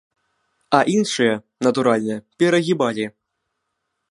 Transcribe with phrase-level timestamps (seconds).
[0.77, 1.33] А іншыя,
[1.67, 3.05] натуральна, перагібалі.